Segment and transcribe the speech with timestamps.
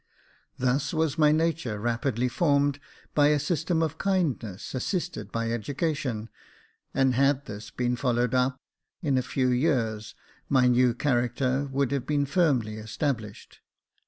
[0.57, 2.79] Thus was my nature rapidly formed
[3.13, 6.27] by a system of kindness assisted by education;
[6.91, 8.57] and had this been followed up,
[9.03, 10.15] in a few years
[10.49, 13.59] my new character would have been firmly established.